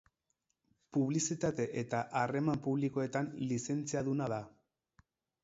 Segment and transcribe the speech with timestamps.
[0.95, 4.43] Publizitate eta Harreman Publikoetan lizentziaduna da.